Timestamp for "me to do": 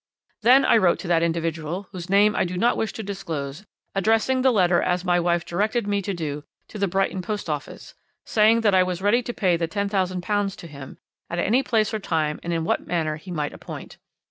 5.85-6.43